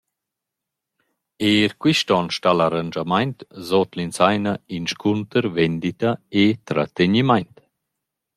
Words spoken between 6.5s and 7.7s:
trategnimaint».